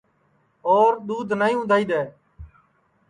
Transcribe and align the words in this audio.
اور 0.69 0.91
دؔودھ 1.07 1.33
نائی 1.39 1.55
اُندھائی 1.57 1.85
دؔے 1.89 2.03